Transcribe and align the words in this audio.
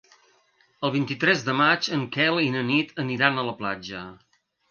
El 0.87 0.93
vint-i-tres 0.95 1.43
de 1.49 1.55
maig 1.59 1.89
en 1.99 2.07
Quel 2.17 2.41
i 2.45 2.49
na 2.57 2.65
Nit 2.71 2.97
aniran 3.05 3.37
a 3.43 3.47
la 3.51 3.57
platja. 3.63 4.01